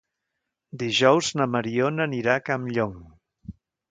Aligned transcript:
Dijous 0.83 1.27
na 1.41 1.45
Mariona 1.57 2.07
anirà 2.09 2.37
a 2.39 2.43
Campllong. 2.47 2.99